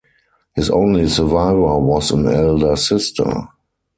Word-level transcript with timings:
His 0.55 0.71
only 0.71 1.07
survivor 1.07 1.77
was 1.77 2.09
an 2.09 2.27
elder 2.27 2.75
sister. 2.75 3.49